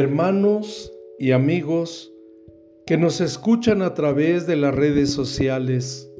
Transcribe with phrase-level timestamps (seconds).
[0.00, 2.10] hermanos y amigos
[2.86, 6.10] que nos escuchan a través de las redes sociales.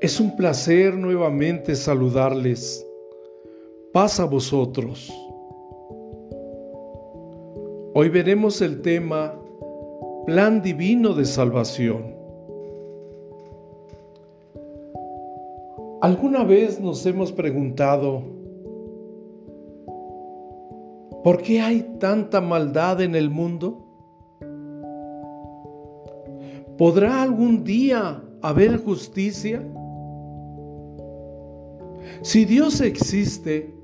[0.00, 2.84] Es un placer nuevamente saludarles.
[3.92, 5.12] Paz a vosotros.
[7.94, 9.40] Hoy veremos el tema
[10.26, 12.12] Plan Divino de Salvación.
[16.02, 18.33] ¿Alguna vez nos hemos preguntado,
[21.24, 23.82] ¿Por qué hay tanta maldad en el mundo?
[26.76, 29.62] ¿Podrá algún día haber justicia?
[32.20, 33.74] Si Dios existe,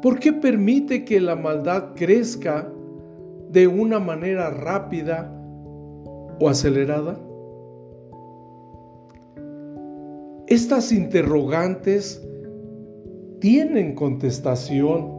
[0.00, 2.72] ¿por qué permite que la maldad crezca
[3.50, 5.36] de una manera rápida
[6.38, 7.18] o acelerada?
[10.46, 12.24] Estas interrogantes
[13.40, 15.15] tienen contestación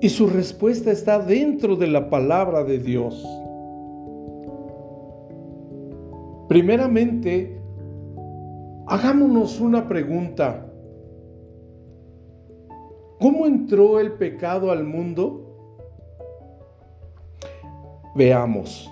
[0.00, 3.26] y su respuesta está dentro de la palabra de Dios.
[6.48, 7.60] Primeramente,
[8.86, 10.64] hagámonos una pregunta.
[13.20, 15.44] ¿Cómo entró el pecado al mundo?
[18.14, 18.88] Veamos.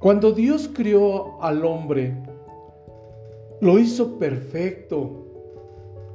[0.00, 2.14] Cuando Dios crió al hombre,
[3.60, 5.24] lo hizo perfecto,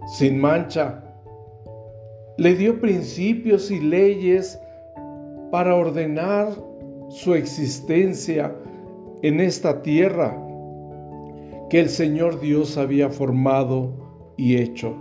[0.06, 1.01] sin mancha,
[2.42, 4.60] le dio principios y leyes
[5.52, 6.48] para ordenar
[7.10, 8.56] su existencia
[9.22, 10.36] en esta tierra
[11.70, 13.92] que el Señor Dios había formado
[14.38, 14.96] y hecho.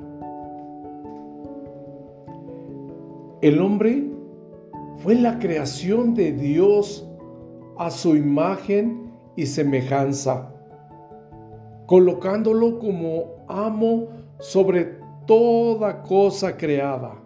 [3.41, 4.05] El hombre
[4.99, 7.09] fue la creación de Dios
[7.79, 10.53] a su imagen y semejanza,
[11.87, 14.09] colocándolo como amo
[14.41, 17.20] sobre toda cosa creada.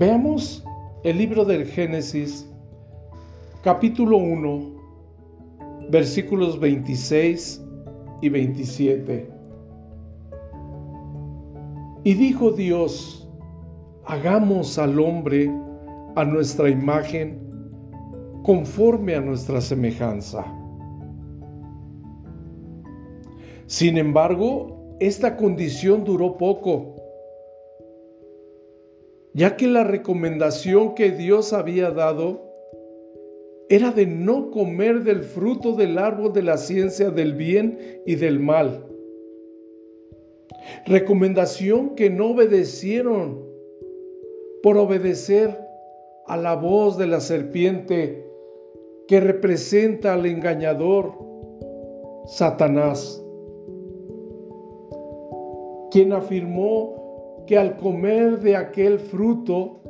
[0.00, 0.64] Veamos
[1.04, 2.50] el libro del Génesis,
[3.62, 4.60] capítulo 1,
[5.90, 7.62] versículos 26
[8.22, 9.30] y 27.
[12.04, 13.30] Y dijo Dios,
[14.06, 15.52] hagamos al hombre
[16.16, 17.38] a nuestra imagen,
[18.42, 20.46] conforme a nuestra semejanza.
[23.66, 26.94] Sin embargo, esta condición duró poco
[29.34, 32.50] ya que la recomendación que Dios había dado
[33.68, 38.40] era de no comer del fruto del árbol de la ciencia del bien y del
[38.40, 38.84] mal.
[40.86, 43.48] Recomendación que no obedecieron
[44.62, 45.56] por obedecer
[46.26, 48.26] a la voz de la serpiente
[49.06, 51.12] que representa al engañador,
[52.26, 53.24] Satanás,
[55.90, 56.99] quien afirmó
[57.50, 59.80] que al comer de aquel fruto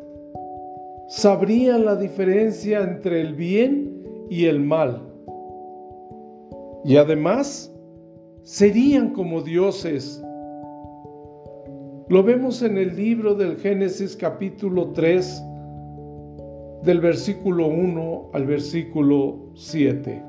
[1.08, 5.02] sabrían la diferencia entre el bien y el mal.
[6.86, 7.70] Y además
[8.44, 10.24] serían como dioses.
[12.08, 15.44] Lo vemos en el libro del Génesis capítulo 3,
[16.82, 20.24] del versículo 1 al versículo 7.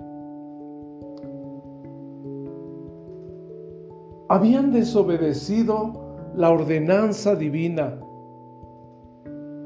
[4.27, 6.00] Habían desobedecido
[6.35, 7.99] la ordenanza divina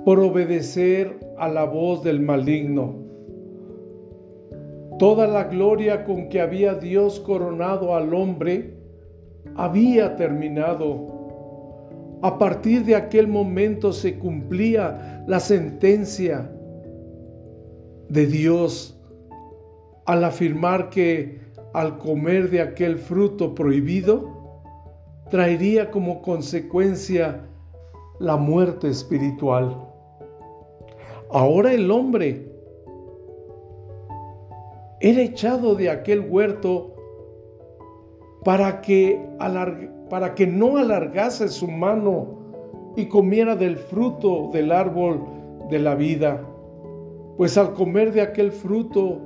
[0.03, 2.95] por obedecer a la voz del maligno.
[4.99, 8.77] Toda la gloria con que había Dios coronado al hombre
[9.55, 11.13] había terminado.
[12.21, 16.49] A partir de aquel momento se cumplía la sentencia
[18.09, 18.99] de Dios
[20.05, 21.39] al afirmar que
[21.73, 24.34] al comer de aquel fruto prohibido,
[25.29, 27.41] traería como consecuencia
[28.19, 29.75] la muerte espiritual.
[31.31, 32.49] Ahora el hombre
[35.01, 36.95] era echado de aquel huerto
[38.43, 39.19] para que,
[40.09, 42.27] para que no alargase su mano
[42.95, 45.21] y comiera del fruto del árbol
[45.69, 46.41] de la vida,
[47.37, 49.19] pues al comer de aquel fruto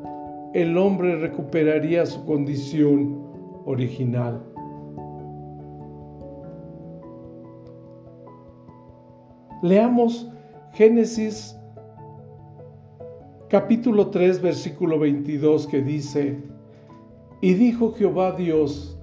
[0.53, 3.21] el hombre recuperaría su condición
[3.65, 4.48] original.
[9.61, 10.25] Leamos
[10.71, 11.59] Génesis
[13.49, 16.41] capítulo 3 versículo 22 que dice,
[17.41, 18.97] y dijo Jehová Dios,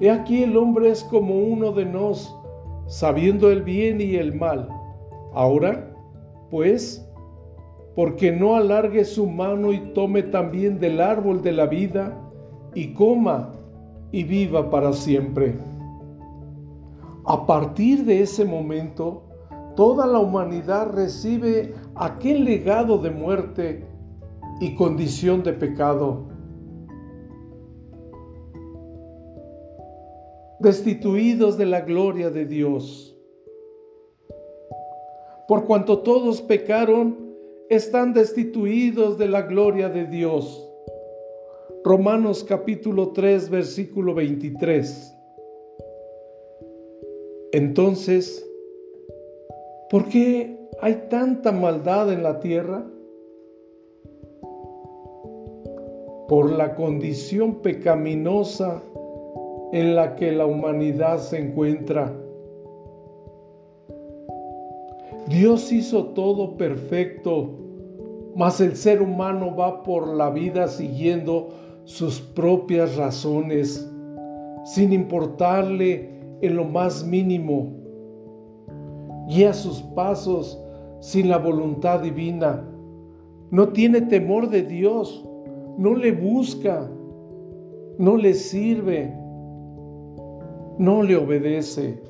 [0.00, 2.34] he aquí el hombre es como uno de nos,
[2.86, 4.70] sabiendo el bien y el mal.
[5.34, 5.94] Ahora,
[6.50, 7.06] pues,
[7.94, 12.18] porque no alargue su mano y tome también del árbol de la vida
[12.74, 13.52] y coma
[14.12, 15.58] y viva para siempre.
[17.26, 19.29] A partir de ese momento,
[19.76, 23.86] toda la humanidad recibe aquel legado de muerte
[24.60, 26.28] y condición de pecado.
[30.60, 33.16] Destituidos de la gloria de Dios.
[35.48, 37.30] Por cuanto todos pecaron,
[37.70, 40.66] están destituidos de la gloria de Dios.
[41.82, 45.16] Romanos capítulo 3, versículo 23.
[47.52, 48.46] Entonces,
[49.90, 52.86] ¿por qué hay tanta maldad en la tierra?
[56.28, 58.82] Por la condición pecaminosa
[59.72, 62.16] en la que la humanidad se encuentra.
[65.28, 67.50] Dios hizo todo perfecto,
[68.34, 71.50] mas el ser humano va por la vida siguiendo
[71.84, 73.88] sus propias razones,
[74.64, 76.10] sin importarle
[76.40, 77.79] en lo más mínimo.
[79.30, 80.60] Guía sus pasos
[80.98, 82.66] sin la voluntad divina.
[83.52, 85.24] No tiene temor de Dios,
[85.78, 86.90] no le busca,
[87.96, 89.14] no le sirve,
[90.78, 92.02] no le obedece.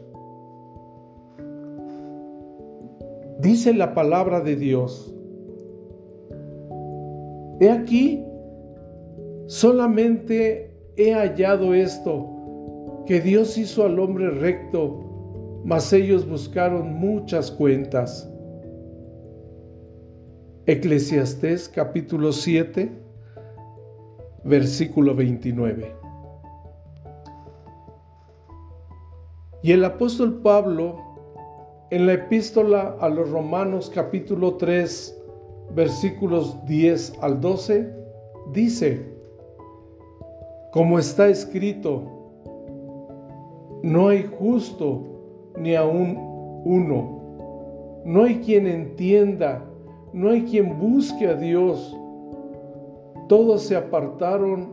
[3.40, 5.14] Dice la palabra de Dios.
[7.60, 8.24] He aquí,
[9.46, 12.26] solamente he hallado esto
[13.04, 15.09] que Dios hizo al hombre recto,
[15.64, 18.28] mas ellos buscaron muchas cuentas.
[20.66, 22.90] Eclesiastés capítulo 7,
[24.44, 25.94] versículo 29.
[29.62, 30.96] Y el apóstol Pablo,
[31.90, 35.22] en la epístola a los Romanos capítulo 3,
[35.74, 37.92] versículos 10 al 12,
[38.52, 39.06] dice,
[40.72, 42.02] como está escrito,
[43.82, 45.09] no hay justo
[45.58, 46.16] ni aún
[46.64, 47.20] uno.
[48.04, 49.62] No hay quien entienda,
[50.12, 51.96] no hay quien busque a Dios.
[53.28, 54.72] Todos se apartaron,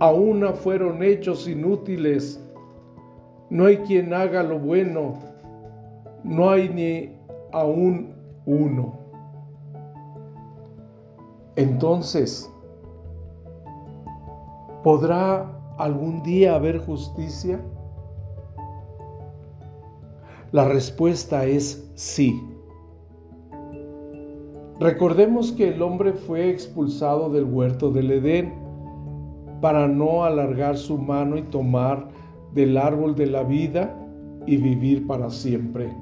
[0.00, 2.40] a una fueron hechos inútiles.
[3.50, 5.14] No hay quien haga lo bueno,
[6.22, 7.16] no hay ni
[7.52, 8.14] aún
[8.46, 9.04] uno.
[11.56, 12.50] Entonces,
[14.82, 15.48] ¿podrá
[15.78, 17.60] algún día haber justicia?
[20.54, 22.40] La respuesta es sí.
[24.78, 28.54] Recordemos que el hombre fue expulsado del huerto del Edén
[29.60, 32.06] para no alargar su mano y tomar
[32.52, 33.98] del árbol de la vida
[34.46, 35.92] y vivir para siempre.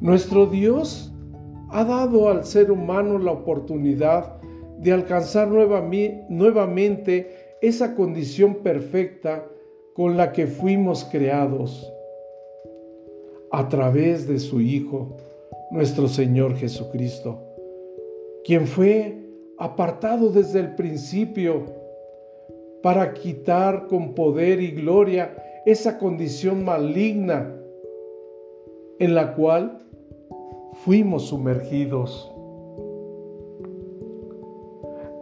[0.00, 1.12] Nuestro Dios
[1.70, 4.40] ha dado al ser humano la oportunidad
[4.78, 9.44] de alcanzar nuevamente esa condición perfecta
[9.96, 11.90] con la que fuimos creados
[13.58, 15.16] a través de su Hijo,
[15.70, 17.38] nuestro Señor Jesucristo,
[18.44, 19.16] quien fue
[19.58, 21.62] apartado desde el principio
[22.82, 25.36] para quitar con poder y gloria
[25.66, 27.54] esa condición maligna
[28.98, 29.78] en la cual
[30.84, 32.30] fuimos sumergidos.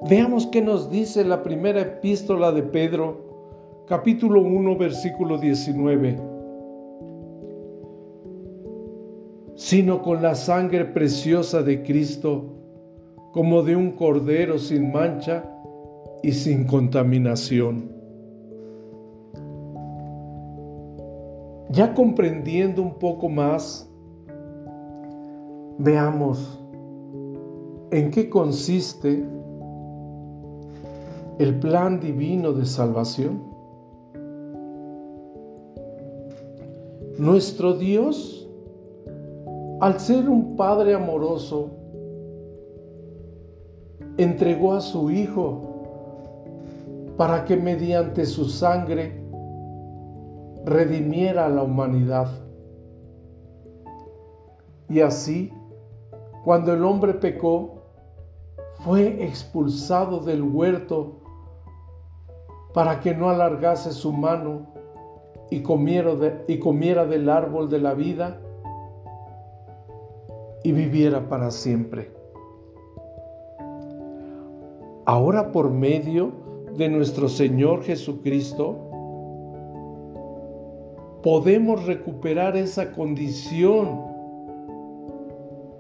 [0.09, 6.32] Veamos qué nos dice la primera epístola de Pedro, capítulo 1, versículo 19.
[9.73, 12.45] Sino con la sangre preciosa de Cristo,
[13.33, 15.51] como de un cordero sin mancha
[16.23, 17.91] y sin contaminación.
[21.71, 23.91] Ya comprendiendo un poco más,
[25.79, 26.63] veamos
[27.93, 29.25] en qué consiste
[31.39, 33.43] el plan divino de salvación.
[37.17, 38.42] Nuestro Dios,
[39.83, 41.71] al ser un Padre amoroso,
[44.17, 45.61] entregó a su Hijo
[47.17, 49.21] para que mediante su sangre
[50.65, 52.29] redimiera a la humanidad.
[54.89, 55.53] Y así,
[56.45, 57.83] cuando el hombre pecó,
[58.85, 61.17] fue expulsado del huerto
[62.73, 64.65] para que no alargase su mano
[65.51, 66.13] y comiera,
[66.47, 68.41] y comiera del árbol de la vida
[70.65, 72.11] y viviera para siempre.
[75.05, 76.33] Ahora por medio
[76.77, 78.77] de nuestro Señor Jesucristo,
[81.23, 84.01] podemos recuperar esa condición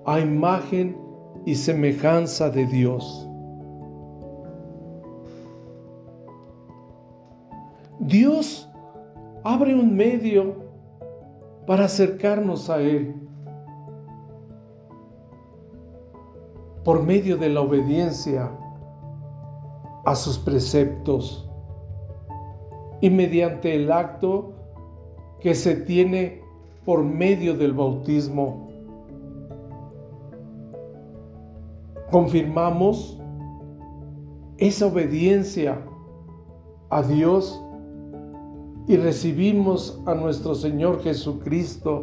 [0.04, 0.96] a imagen
[1.44, 3.28] y semejanza de Dios.
[8.00, 8.68] Dios
[9.44, 10.56] abre un medio
[11.66, 13.21] para acercarnos a Él.
[16.84, 18.50] Por medio de la obediencia
[20.04, 21.48] a sus preceptos
[23.00, 24.52] y mediante el acto
[25.40, 26.42] que se tiene
[26.84, 28.68] por medio del bautismo.
[32.10, 33.18] Confirmamos
[34.58, 35.80] esa obediencia
[36.90, 37.60] a Dios
[38.86, 42.02] y recibimos a nuestro Señor Jesucristo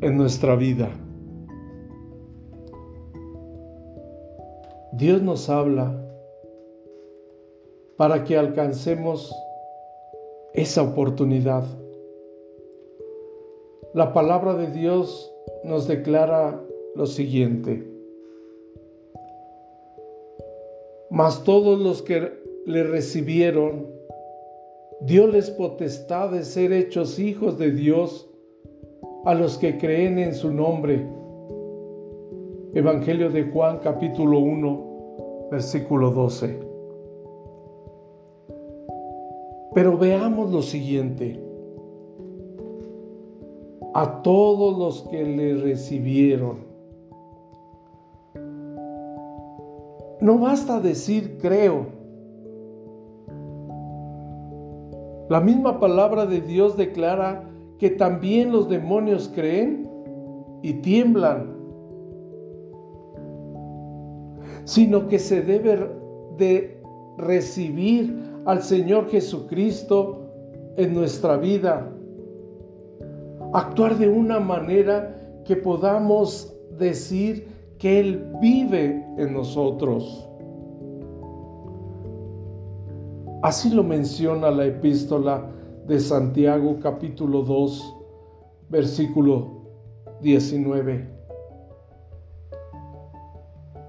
[0.00, 0.88] en nuestra vida.
[4.92, 5.98] Dios nos habla
[7.96, 9.34] para que alcancemos
[10.52, 11.64] esa oportunidad.
[13.94, 15.32] La palabra de Dios
[15.64, 16.62] nos declara
[16.94, 17.86] lo siguiente.
[21.08, 22.30] Mas todos los que
[22.66, 23.86] le recibieron,
[25.06, 28.28] les potestad de ser hechos hijos de Dios
[29.24, 31.21] a los que creen en su nombre.
[32.74, 36.58] Evangelio de Juan capítulo 1, versículo 12.
[39.74, 41.38] Pero veamos lo siguiente.
[43.92, 46.60] A todos los que le recibieron.
[50.22, 51.88] No basta decir creo.
[55.28, 59.90] La misma palabra de Dios declara que también los demonios creen
[60.62, 61.51] y tiemblan,
[64.64, 65.88] sino que se debe
[66.38, 66.80] de
[67.18, 68.16] recibir
[68.46, 70.22] al Señor Jesucristo
[70.76, 71.90] en nuestra vida.
[73.52, 80.28] Actuar de una manera que podamos decir que Él vive en nosotros.
[83.42, 85.50] Así lo menciona la epístola
[85.86, 87.96] de Santiago capítulo 2,
[88.70, 89.62] versículo
[90.20, 91.11] 19,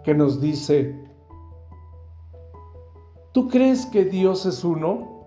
[0.03, 1.03] que nos dice,
[3.33, 5.25] ¿Tú crees que Dios es uno?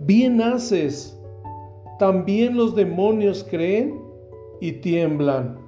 [0.00, 1.20] Bien haces.
[1.98, 4.00] También los demonios creen
[4.58, 5.58] y tiemblan.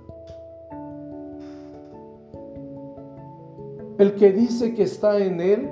[3.99, 5.71] El que dice que está en Él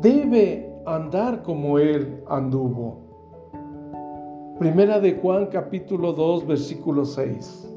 [0.00, 2.96] debe andar como Él anduvo.
[4.58, 7.75] Primera de Juan capítulo 2 versículo 6.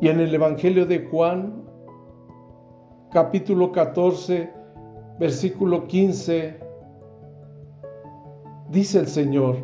[0.00, 1.64] Y en el Evangelio de Juan
[3.10, 4.52] capítulo 14,
[5.18, 6.60] versículo 15,
[8.70, 9.56] dice el Señor,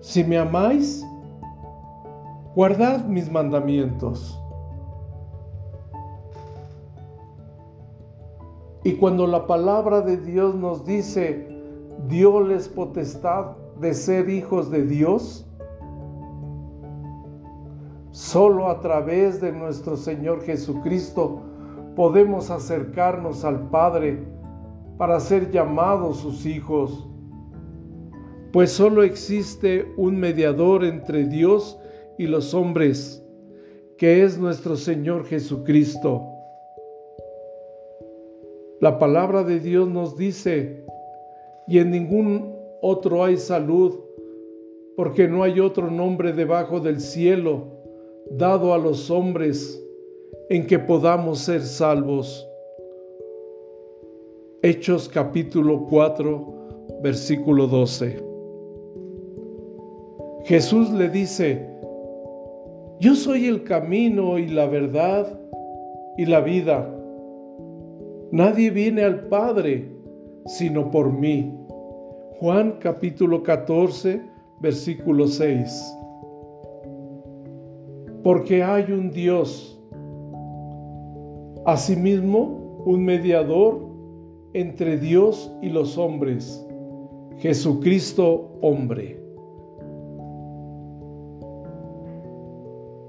[0.00, 1.06] si me amáis,
[2.56, 4.36] guardad mis mandamientos.
[8.82, 11.48] Y cuando la palabra de Dios nos dice,
[12.08, 15.46] les potestad de ser hijos de Dios,
[18.22, 21.42] Solo a través de nuestro Señor Jesucristo
[21.96, 24.20] podemos acercarnos al Padre
[24.96, 27.08] para ser llamados sus hijos,
[28.52, 31.76] pues solo existe un mediador entre Dios
[32.16, 33.26] y los hombres,
[33.98, 36.22] que es nuestro Señor Jesucristo.
[38.80, 40.86] La palabra de Dios nos dice,
[41.66, 43.98] y en ningún otro hay salud,
[44.96, 47.71] porque no hay otro nombre debajo del cielo
[48.36, 49.78] dado a los hombres
[50.48, 52.48] en que podamos ser salvos.
[54.62, 58.22] Hechos capítulo 4, versículo 12.
[60.44, 61.68] Jesús le dice,
[63.00, 65.38] yo soy el camino y la verdad
[66.16, 66.88] y la vida.
[68.30, 69.90] Nadie viene al Padre
[70.46, 71.54] sino por mí.
[72.40, 74.20] Juan capítulo 14,
[74.60, 76.01] versículo 6
[78.22, 79.80] porque hay un Dios,
[81.66, 83.80] asimismo un mediador
[84.52, 86.64] entre Dios y los hombres,
[87.38, 89.20] Jesucristo hombre.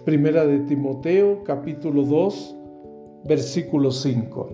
[0.05, 2.57] Primera de Timoteo capítulo 2
[3.25, 4.49] versículo 5.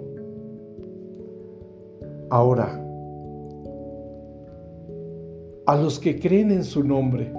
[2.30, 2.86] Ahora,
[5.66, 7.32] a los que creen en su nombre,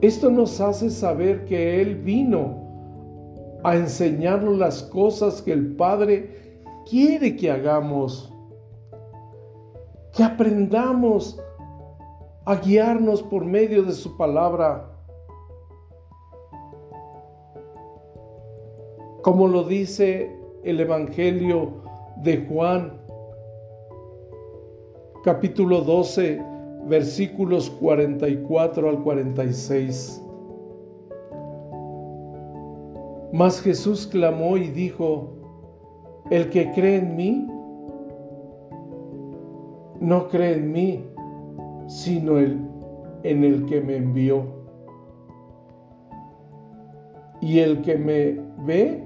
[0.00, 2.64] esto nos hace saber que Él vino
[3.64, 8.32] a enseñarnos las cosas que el Padre quiere que hagamos,
[10.12, 11.40] que aprendamos
[12.44, 14.90] a guiarnos por medio de su palabra.
[19.22, 20.30] Como lo dice
[20.62, 21.82] el Evangelio
[22.16, 23.00] de Juan,
[25.24, 26.53] capítulo 12,
[26.88, 30.22] versículos 44 al 46.
[33.32, 35.28] Mas Jesús clamó y dijo,
[36.30, 37.46] el que cree en mí,
[40.00, 41.04] no cree en mí,
[41.86, 44.44] sino en el que me envió.
[47.40, 49.02] Y el que me ve,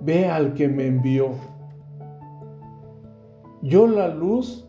[0.00, 1.30] ve al que me envió.
[3.62, 4.67] Yo la luz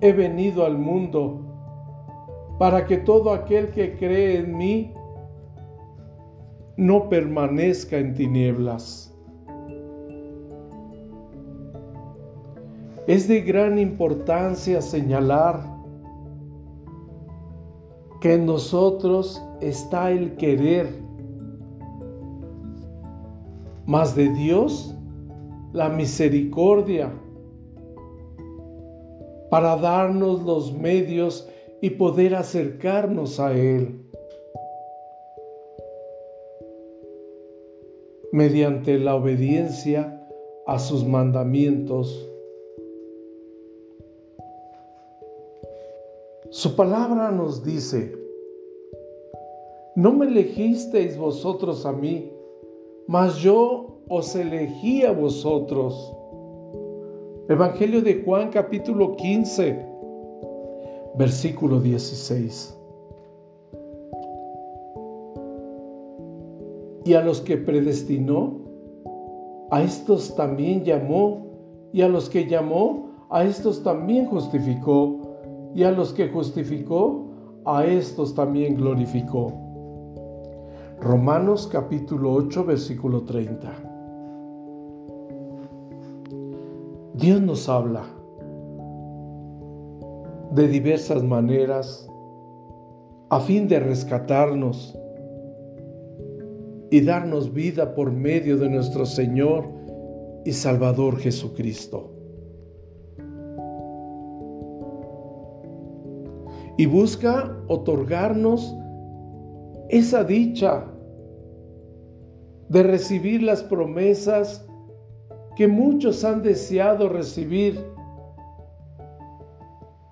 [0.00, 1.40] he venido al mundo
[2.58, 4.92] para que todo aquel que cree en mí
[6.76, 9.14] no permanezca en tinieblas.
[13.06, 15.60] Es de gran importancia señalar
[18.20, 20.88] que en nosotros está el querer,
[23.86, 24.94] más de Dios
[25.72, 27.10] la misericordia
[29.50, 31.48] para darnos los medios
[31.80, 34.04] y poder acercarnos a Él.
[38.32, 40.26] mediante la obediencia
[40.66, 42.28] a sus mandamientos.
[46.50, 48.14] Su palabra nos dice,
[49.94, 52.30] no me elegisteis vosotros a mí,
[53.06, 56.14] mas yo os elegí a vosotros.
[57.50, 59.86] Evangelio de Juan capítulo 15,
[61.16, 62.78] versículo 16.
[67.06, 68.54] Y a los que predestinó,
[69.70, 71.46] a estos también llamó,
[71.90, 75.16] y a los que llamó, a estos también justificó,
[75.74, 77.28] y a los que justificó,
[77.64, 79.54] a estos también glorificó.
[81.00, 83.87] Romanos capítulo 8, versículo 30.
[87.18, 88.04] Dios nos habla
[90.52, 92.08] de diversas maneras
[93.30, 94.96] a fin de rescatarnos
[96.92, 99.64] y darnos vida por medio de nuestro Señor
[100.44, 102.08] y Salvador Jesucristo.
[106.76, 108.72] Y busca otorgarnos
[109.88, 110.84] esa dicha
[112.68, 114.67] de recibir las promesas
[115.58, 117.84] que muchos han deseado recibir,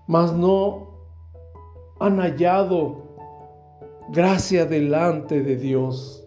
[0.09, 0.89] mas no
[2.01, 2.97] han hallado
[4.09, 6.27] gracia delante de Dios.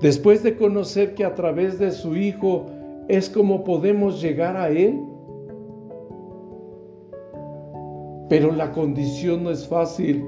[0.00, 2.66] Después de conocer que a través de su Hijo
[3.06, 5.00] es como podemos llegar a Él.
[8.28, 10.26] Pero la condición no es fácil,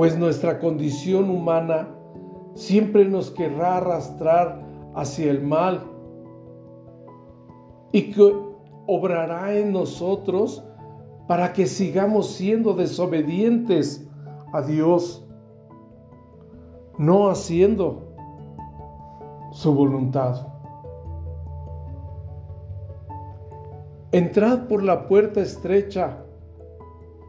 [0.00, 1.86] pues nuestra condición humana
[2.54, 4.58] siempre nos querrá arrastrar
[4.94, 5.82] hacia el mal
[7.92, 8.34] y que
[8.86, 10.64] obrará en nosotros
[11.28, 14.08] para que sigamos siendo desobedientes
[14.54, 15.22] a Dios
[16.96, 18.00] no haciendo
[19.52, 20.46] su voluntad.
[24.12, 26.24] Entrad por la puerta estrecha,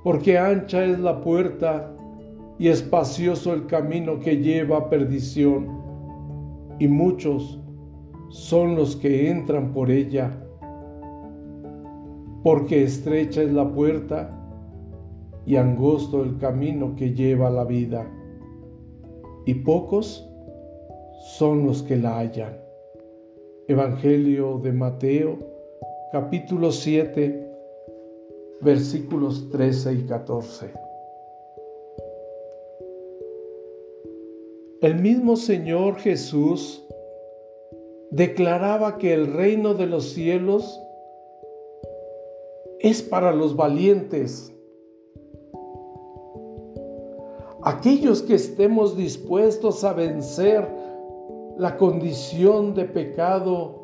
[0.05, 1.97] porque ancha es la puerta
[2.61, 5.81] y espacioso el camino que lleva a perdición,
[6.77, 7.59] y muchos
[8.29, 10.31] son los que entran por ella,
[12.43, 14.29] porque estrecha es la puerta
[15.43, 18.07] y angosto el camino que lleva a la vida
[19.47, 20.29] y pocos
[21.35, 22.59] son los que la hallan.
[23.69, 25.39] Evangelio de Mateo,
[26.11, 27.43] capítulo 7,
[28.61, 30.90] versículos 13 y 14.
[34.81, 36.83] El mismo Señor Jesús
[38.09, 40.81] declaraba que el reino de los cielos
[42.79, 44.51] es para los valientes,
[47.61, 50.67] aquellos que estemos dispuestos a vencer
[51.57, 53.75] la condición de pecado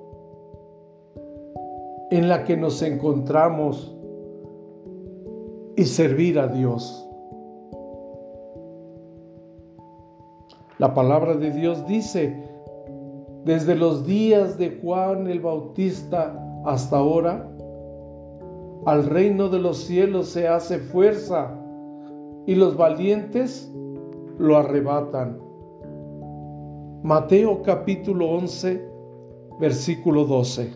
[2.10, 3.96] en la que nos encontramos
[5.76, 7.07] y servir a Dios.
[10.80, 12.36] La palabra de Dios dice,
[13.46, 17.50] desde los días de Juan el Bautista hasta ahora,
[18.86, 21.52] al reino de los cielos se hace fuerza
[22.46, 23.74] y los valientes
[24.38, 25.40] lo arrebatan.
[27.02, 28.88] Mateo capítulo 11,
[29.60, 30.72] versículo 12.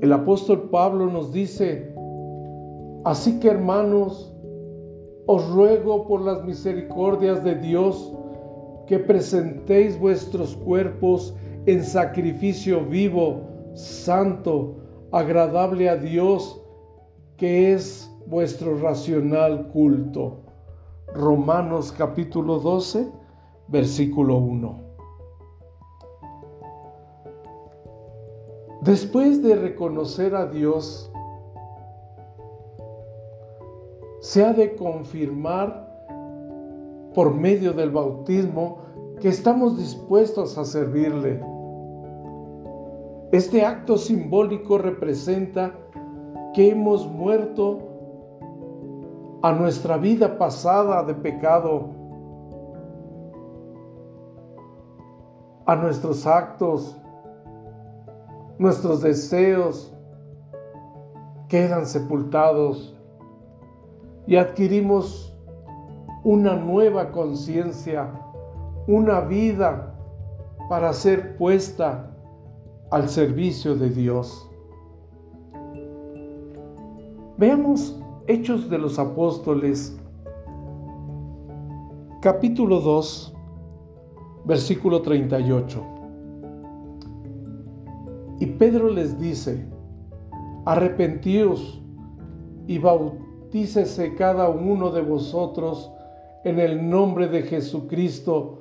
[0.00, 1.94] El apóstol Pablo nos dice,
[3.04, 4.35] así que hermanos,
[5.26, 8.12] os ruego por las misericordias de Dios
[8.86, 11.34] que presentéis vuestros cuerpos
[11.66, 13.42] en sacrificio vivo,
[13.74, 14.76] santo,
[15.10, 16.62] agradable a Dios,
[17.36, 20.42] que es vuestro racional culto.
[21.14, 23.10] Romanos capítulo 12,
[23.68, 24.86] versículo 1.
[28.82, 31.10] Después de reconocer a Dios,
[34.26, 35.86] se ha de confirmar
[37.14, 38.78] por medio del bautismo
[39.20, 41.40] que estamos dispuestos a servirle.
[43.30, 45.72] Este acto simbólico representa
[46.54, 47.78] que hemos muerto
[49.42, 51.90] a nuestra vida pasada de pecado,
[55.66, 57.00] a nuestros actos,
[58.58, 59.94] nuestros deseos
[61.48, 62.95] quedan sepultados
[64.26, 65.32] y adquirimos
[66.24, 68.10] una nueva conciencia,
[68.88, 69.94] una vida
[70.68, 72.10] para ser puesta
[72.90, 74.50] al servicio de Dios.
[77.38, 79.96] Veamos Hechos de los Apóstoles,
[82.20, 83.34] capítulo 2,
[84.46, 85.80] versículo 38.
[88.40, 89.64] Y Pedro les dice,
[90.64, 91.80] arrepentíos
[92.66, 93.25] y bautíos
[93.56, 95.90] dícese cada uno de vosotros
[96.44, 98.58] en el nombre de Jesucristo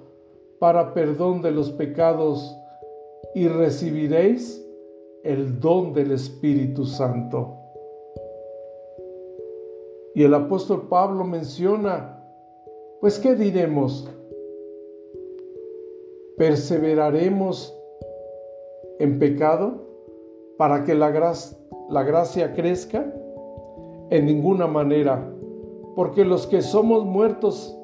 [0.58, 2.58] para perdón de los pecados
[3.34, 4.66] y recibiréis
[5.26, 7.58] el don del Espíritu Santo.
[10.14, 12.24] Y el apóstol Pablo menciona,
[13.02, 14.10] pues ¿qué diremos?
[16.38, 17.78] ¿Perseveraremos
[19.00, 19.74] en pecado
[20.58, 21.12] para que la,
[21.90, 23.14] la gracia crezca?
[24.10, 25.32] En ninguna manera,
[25.96, 27.78] porque los que somos muertos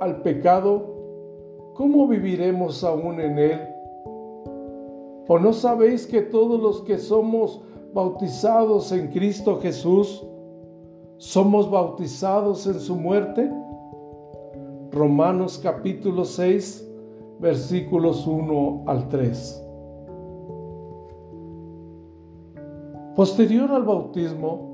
[0.00, 0.82] al pecado,
[1.74, 3.60] ¿cómo viviremos aún en él?
[5.28, 7.62] ¿O no sabéis que todos los que somos
[7.94, 10.26] bautizados en Cristo Jesús,
[11.18, 13.48] somos bautizados en su muerte?
[14.90, 16.90] Romanos capítulo 6,
[17.38, 19.66] versículos 1 al 3.
[23.14, 24.69] Posterior al bautismo,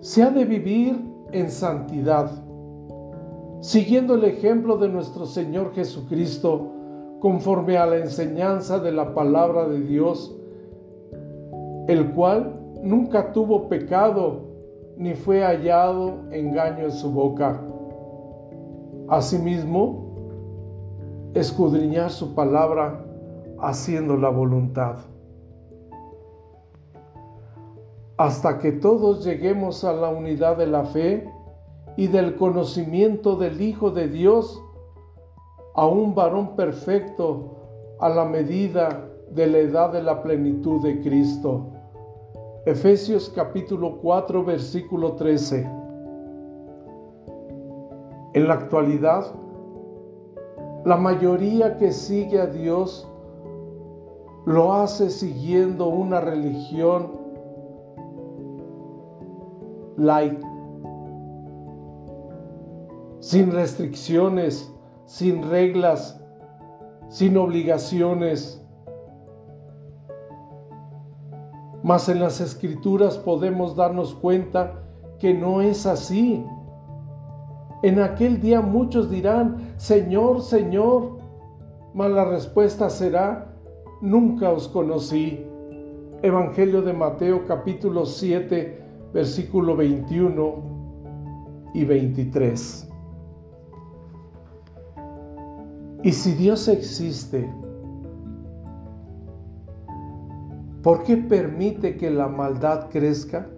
[0.00, 2.30] se ha de vivir en santidad,
[3.60, 6.72] siguiendo el ejemplo de nuestro Señor Jesucristo,
[7.20, 10.36] conforme a la enseñanza de la palabra de Dios,
[11.88, 14.42] el cual nunca tuvo pecado,
[14.96, 17.60] ni fue hallado engaño en su boca.
[19.08, 20.04] Asimismo,
[21.34, 23.04] escudriñar su palabra
[23.58, 24.96] haciendo la voluntad
[28.18, 31.32] hasta que todos lleguemos a la unidad de la fe
[31.96, 34.60] y del conocimiento del Hijo de Dios,
[35.74, 37.54] a un varón perfecto
[38.00, 41.68] a la medida de la edad de la plenitud de Cristo.
[42.66, 45.70] Efesios capítulo 4 versículo 13.
[48.34, 49.26] En la actualidad,
[50.84, 53.08] la mayoría que sigue a Dios
[54.44, 57.27] lo hace siguiendo una religión
[59.98, 60.40] light,
[63.20, 64.72] sin restricciones,
[65.06, 66.20] sin reglas,
[67.08, 68.64] sin obligaciones.
[71.82, 74.82] Mas en las escrituras podemos darnos cuenta
[75.18, 76.44] que no es así.
[77.82, 81.18] En aquel día muchos dirán, Señor, Señor,
[81.94, 83.52] mas la respuesta será,
[84.00, 85.44] nunca os conocí.
[86.22, 90.54] Evangelio de Mateo capítulo 7 versículo 21
[91.74, 92.88] y 23.
[96.02, 97.52] Y si Dios existe,
[100.82, 103.48] ¿por qué permite que la maldad crezca?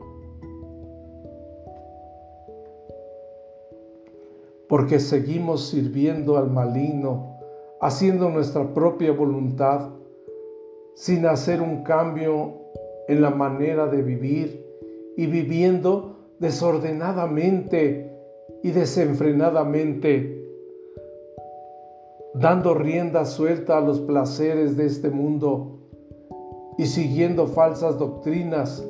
[4.69, 7.37] Porque seguimos sirviendo al maligno,
[7.81, 9.91] haciendo nuestra propia voluntad,
[10.95, 12.55] sin hacer un cambio
[13.09, 14.70] en la manera de vivir
[15.21, 18.11] y viviendo desordenadamente
[18.63, 20.49] y desenfrenadamente,
[22.33, 25.81] dando rienda suelta a los placeres de este mundo
[26.79, 28.83] y siguiendo falsas doctrinas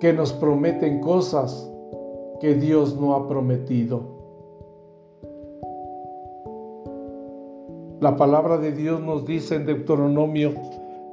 [0.00, 1.70] que nos prometen cosas
[2.40, 4.00] que Dios no ha prometido.
[8.00, 10.54] La palabra de Dios nos dice en Deuteronomio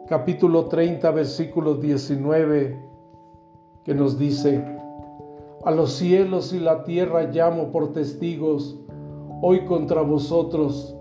[0.09, 2.92] capítulo 30 versículos 19
[3.83, 4.63] que nos dice,
[5.65, 8.77] A los cielos y la tierra llamo por testigos
[9.41, 10.95] hoy contra vosotros,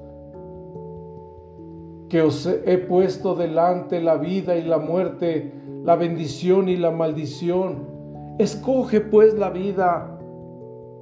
[2.08, 5.52] que os he puesto delante la vida y la muerte,
[5.84, 7.86] la bendición y la maldición.
[8.38, 10.18] Escoge pues la vida,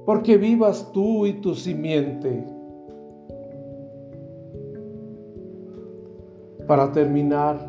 [0.05, 2.45] porque vivas tú y tu simiente.
[6.67, 7.59] Para terminar,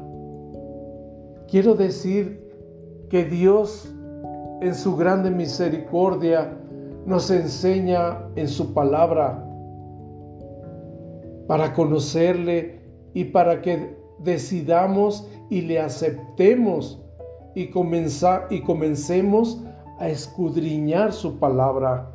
[1.48, 2.42] quiero decir
[3.08, 3.92] que Dios
[4.62, 6.56] en su grande misericordia
[7.04, 9.44] nos enseña en su palabra
[11.48, 12.80] para conocerle
[13.12, 17.02] y para que decidamos y le aceptemos
[17.56, 17.70] y,
[18.50, 19.64] y comencemos
[19.98, 22.08] a escudriñar su palabra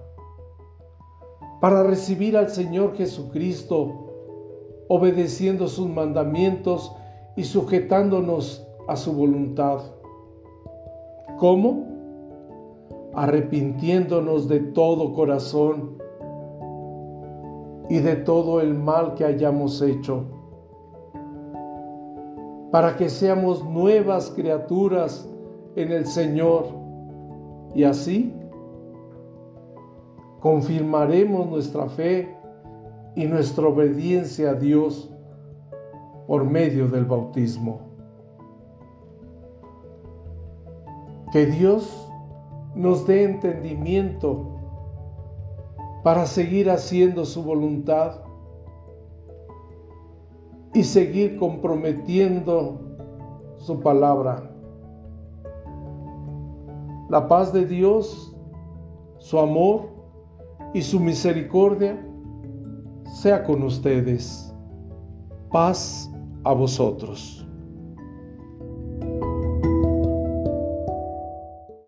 [1.60, 6.96] para recibir al Señor Jesucristo, obedeciendo sus mandamientos
[7.36, 9.80] y sujetándonos a su voluntad.
[11.38, 11.97] ¿Cómo?
[13.14, 15.98] Arrepintiéndonos de todo corazón
[17.90, 20.26] y de todo el mal que hayamos hecho,
[22.72, 25.28] para que seamos nuevas criaturas
[25.76, 26.66] en el Señor
[27.74, 28.34] y así
[30.42, 32.36] confirmaremos nuestra fe
[33.16, 35.10] y nuestra obediencia a Dios
[36.28, 37.80] por medio del bautismo.
[41.32, 42.07] Que Dios
[42.78, 44.46] nos dé entendimiento
[46.04, 48.22] para seguir haciendo su voluntad
[50.74, 52.80] y seguir comprometiendo
[53.58, 54.52] su palabra.
[57.10, 58.36] La paz de Dios,
[59.18, 59.90] su amor
[60.74, 62.00] y su misericordia
[63.06, 64.54] sea con ustedes.
[65.52, 66.12] Paz
[66.44, 67.47] a vosotros.